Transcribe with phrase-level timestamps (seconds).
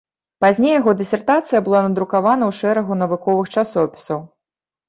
[0.45, 4.19] Пазней яго дысертацыя была надрукавана ў шэрагу навуковых часопісаў.